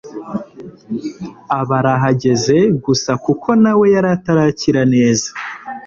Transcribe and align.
aba 1.59 1.75
arahageze 1.81 2.57
gusa 2.85 3.11
kuko 3.23 3.47
nawe 3.63 3.85
yari 3.93 4.07
atarakira 4.17 4.81
neza 4.93 5.29